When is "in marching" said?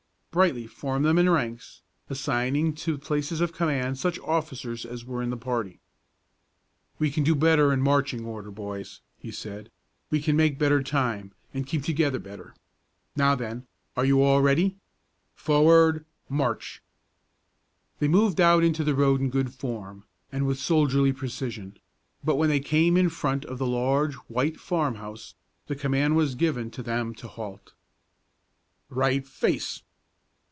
7.73-8.23